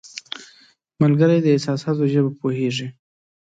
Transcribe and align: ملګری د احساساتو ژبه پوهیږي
ملګری 1.01 1.37
د 1.41 1.47
احساساتو 1.53 2.03
ژبه 2.13 2.31
پوهیږي 2.39 2.87